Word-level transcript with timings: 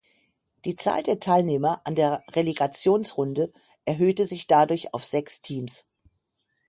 Die 0.65 0.75
Zahl 0.75 1.03
der 1.03 1.19
Teilnehmer 1.19 1.79
an 1.85 1.93
der 1.93 2.23
Relegationsrunde 2.31 3.53
erhöhte 3.85 4.25
sich 4.25 4.47
dadurch 4.47 4.95
auf 4.95 5.05
sechs 5.05 5.43
Teams. 5.43 5.85